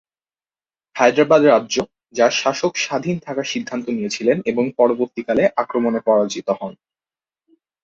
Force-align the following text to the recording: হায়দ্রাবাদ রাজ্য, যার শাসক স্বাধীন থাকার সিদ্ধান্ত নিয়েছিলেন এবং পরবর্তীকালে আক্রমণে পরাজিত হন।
হায়দ্রাবাদ 0.95 1.41
রাজ্য, 1.45 1.75
যার 2.13 2.31
শাসক 2.31 2.73
স্বাধীন 2.77 3.17
থাকার 3.19 3.47
সিদ্ধান্ত 3.53 3.85
নিয়েছিলেন 3.89 4.37
এবং 4.45 4.65
পরবর্তীকালে 4.77 5.43
আক্রমণে 5.57 5.99
পরাজিত 6.05 6.47
হন। 6.59 6.73